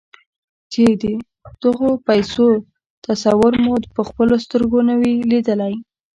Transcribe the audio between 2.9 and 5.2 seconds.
تصور مو پهخپلو سترګو نه وي